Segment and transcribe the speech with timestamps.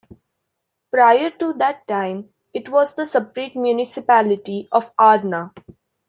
[0.89, 5.53] Prior to that time, it was the separate municipality of Arna.